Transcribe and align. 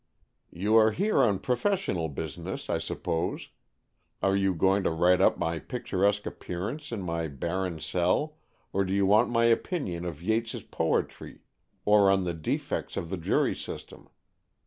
"You 0.49 0.77
are 0.77 0.89
here 0.89 1.19
on 1.19 1.37
professional 1.37 2.09
business, 2.09 2.71
I 2.71 2.79
suppose. 2.79 3.49
Are 4.23 4.35
you 4.35 4.55
going 4.55 4.81
to 4.81 4.89
write 4.89 5.21
up 5.21 5.37
my 5.37 5.59
picturesque 5.59 6.25
appearance 6.25 6.91
in 6.91 7.03
my 7.03 7.27
barren 7.27 7.79
cell, 7.79 8.39
or 8.73 8.83
do 8.83 8.95
you 8.95 9.05
want 9.05 9.29
my 9.29 9.45
opinion 9.45 10.03
of 10.05 10.23
Yeats' 10.23 10.63
poetry 10.63 11.41
or 11.85 12.09
on 12.09 12.23
the 12.23 12.33
defects 12.33 12.97
of 12.97 13.11
the 13.11 13.17
jury 13.17 13.53
system? 13.53 14.09